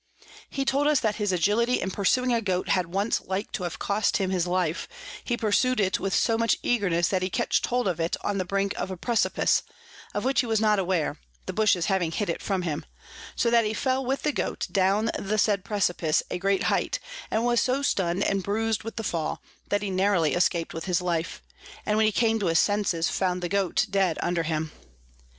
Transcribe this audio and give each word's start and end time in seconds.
He 0.49 0.65
told 0.65 0.87
us 0.87 0.99
that 1.01 1.17
his 1.17 1.31
Agility 1.31 1.79
in 1.79 1.91
pursuing 1.91 2.33
a 2.33 2.41
Goat 2.41 2.69
had 2.69 2.87
once 2.87 3.21
like 3.21 3.51
to 3.51 3.61
have 3.61 3.77
cost 3.77 4.17
him 4.17 4.31
his 4.31 4.47
Life; 4.47 4.87
he 5.23 5.37
pursu'd 5.37 5.79
it 5.79 5.99
with 5.99 6.15
so 6.15 6.39
much 6.39 6.57
Eagerness 6.63 7.07
that 7.09 7.21
he 7.21 7.29
catch'd 7.29 7.63
hold 7.67 7.87
of 7.87 7.99
it 7.99 8.17
on 8.23 8.39
the 8.39 8.43
brink 8.43 8.73
of 8.79 8.89
a 8.89 8.97
Precipice, 8.97 9.61
of 10.15 10.23
which 10.25 10.39
he 10.41 10.47
was 10.47 10.59
not 10.59 10.79
aware, 10.79 11.17
the 11.45 11.53
Bushes 11.53 11.85
having 11.85 12.11
hid 12.11 12.31
it 12.31 12.41
from 12.41 12.63
him; 12.63 12.83
so 13.35 13.51
that 13.51 13.63
he 13.63 13.75
fell 13.75 14.03
with 14.03 14.23
the 14.23 14.31
Goat 14.31 14.65
down 14.71 15.11
the 15.19 15.37
said 15.37 15.63
Precipice 15.63 16.23
a 16.31 16.39
great 16.39 16.63
height, 16.63 16.97
and 17.29 17.45
was 17.45 17.61
so 17.61 17.83
stun'd 17.83 18.23
and 18.23 18.41
bruis'd 18.41 18.81
with 18.81 18.95
the 18.95 19.03
Fall, 19.03 19.39
that 19.69 19.83
he 19.83 19.91
narrowly 19.91 20.33
escap'd 20.33 20.73
with 20.73 20.85
his 20.85 21.03
Life, 21.03 21.43
and 21.85 21.95
when 21.95 22.07
he 22.07 22.11
came 22.11 22.39
to 22.39 22.47
his 22.47 22.57
Senses, 22.57 23.07
found 23.07 23.43
the 23.43 23.49
Goat 23.49 23.85
dead 23.91 24.17
under 24.23 24.41
him. 24.41 24.71